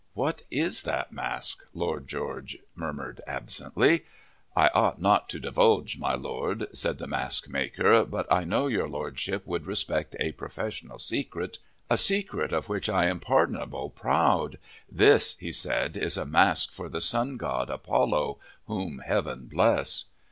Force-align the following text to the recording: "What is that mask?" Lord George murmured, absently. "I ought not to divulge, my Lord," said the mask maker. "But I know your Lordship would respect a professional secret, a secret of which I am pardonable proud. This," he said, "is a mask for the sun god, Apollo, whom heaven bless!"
"What 0.15 0.41
is 0.49 0.81
that 0.81 1.11
mask?" 1.13 1.63
Lord 1.75 2.07
George 2.07 2.57
murmured, 2.73 3.21
absently. 3.27 4.03
"I 4.55 4.69
ought 4.69 4.99
not 4.99 5.29
to 5.29 5.39
divulge, 5.39 5.99
my 5.99 6.15
Lord," 6.15 6.67
said 6.75 6.97
the 6.97 7.05
mask 7.05 7.47
maker. 7.47 8.03
"But 8.05 8.25
I 8.33 8.43
know 8.43 8.65
your 8.65 8.89
Lordship 8.89 9.45
would 9.45 9.67
respect 9.67 10.15
a 10.19 10.31
professional 10.31 10.97
secret, 10.97 11.59
a 11.87 11.99
secret 11.99 12.51
of 12.51 12.67
which 12.67 12.89
I 12.89 13.05
am 13.05 13.19
pardonable 13.19 13.91
proud. 13.91 14.57
This," 14.91 15.37
he 15.37 15.51
said, 15.51 15.95
"is 15.95 16.17
a 16.17 16.25
mask 16.25 16.71
for 16.71 16.89
the 16.89 16.99
sun 16.99 17.37
god, 17.37 17.69
Apollo, 17.69 18.39
whom 18.65 19.03
heaven 19.05 19.45
bless!" 19.45 20.05